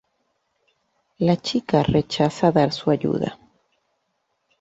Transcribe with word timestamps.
La 1.19 1.37
chica 1.37 1.83
rechaza 1.83 2.51
dar 2.51 2.71
su 2.73 2.89
ayuda. 2.89 3.37